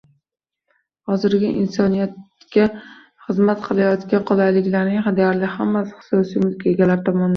Hozirda 1.09 1.51
insoniyatga 1.63 2.65
xizmat 3.27 3.61
qilayotgan 3.67 4.25
qulayliklarning 4.31 5.07
deyarli 5.21 5.51
hammasi 5.59 5.95
xususiy 5.99 6.45
mulk 6.47 6.67
egalari 6.73 6.79
tomonidan 6.81 7.05
yaratilgan. 7.05 7.29